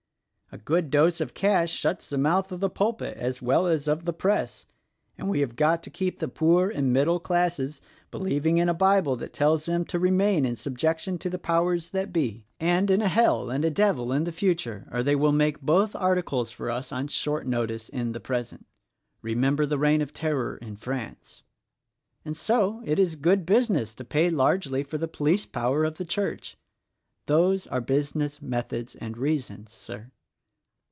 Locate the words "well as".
3.41-3.87